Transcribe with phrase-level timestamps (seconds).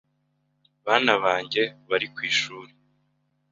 [0.85, 2.71] Bana banjye bari ku ishuri.